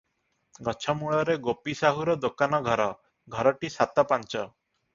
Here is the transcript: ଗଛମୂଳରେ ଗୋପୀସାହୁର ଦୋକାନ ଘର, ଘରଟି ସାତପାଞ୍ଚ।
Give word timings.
ଗଛମୂଳରେ 0.67 1.35
ଗୋପୀସାହୁର 1.49 2.17
ଦୋକାନ 2.25 2.63
ଘର, 2.71 2.89
ଘରଟି 3.39 3.73
ସାତପାଞ୍ଚ। 3.79 4.47